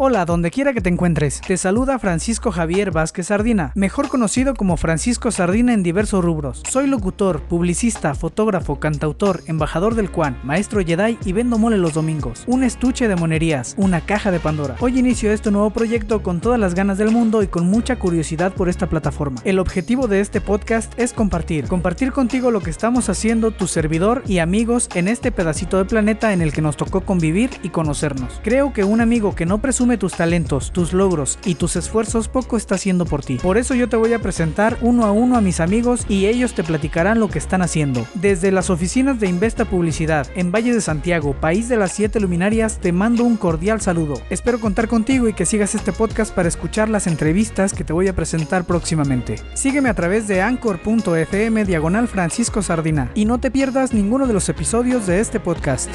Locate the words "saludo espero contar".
43.80-44.88